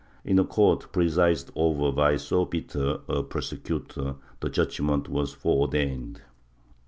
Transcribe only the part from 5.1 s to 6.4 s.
fore ordained.